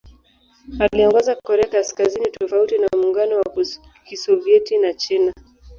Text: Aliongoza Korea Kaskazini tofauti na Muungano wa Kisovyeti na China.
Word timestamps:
Aliongoza 0.79 1.35
Korea 1.35 1.65
Kaskazini 1.69 2.31
tofauti 2.31 2.77
na 2.77 2.87
Muungano 2.93 3.37
wa 3.37 3.55
Kisovyeti 4.05 4.77
na 4.77 4.93
China. 4.93 5.33